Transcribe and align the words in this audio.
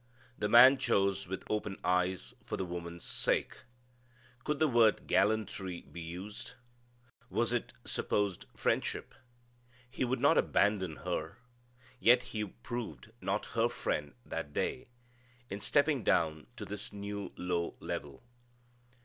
The 0.35 0.49
man 0.49 0.79
chose 0.79 1.27
with 1.27 1.43
open 1.47 1.77
eyes 1.83 2.33
for 2.43 2.57
the 2.57 2.65
woman's 2.65 3.03
sake. 3.03 3.59
Could 4.43 4.57
the 4.57 4.67
word 4.67 5.05
gallantry 5.05 5.81
be 5.81 6.01
used? 6.01 6.53
Was 7.29 7.53
it 7.53 7.73
supposed 7.85 8.47
friendship? 8.55 9.13
He 9.87 10.03
would 10.03 10.19
not 10.19 10.39
abandon 10.39 10.95
her? 11.05 11.37
Yet 11.99 12.23
he 12.33 12.45
proved 12.45 13.11
not 13.21 13.45
her 13.53 13.69
friend 13.69 14.15
that 14.25 14.53
day, 14.53 14.87
in 15.51 15.61
stepping 15.61 16.03
down 16.03 16.47
to 16.55 16.65
this 16.65 16.91
new 16.91 17.31
low 17.37 17.75
level. 17.79 18.23